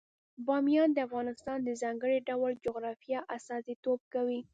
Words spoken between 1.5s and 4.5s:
د ځانګړي ډول جغرافیه استازیتوب کوي.